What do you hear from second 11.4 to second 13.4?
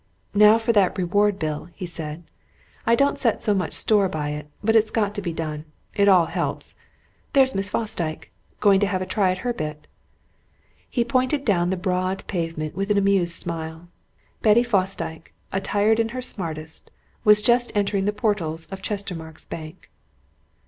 down the broad pavement with an amused